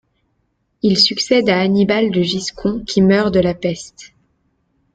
[0.81, 4.13] Il succède à Hannibal de Giscon qui meurt de la peste.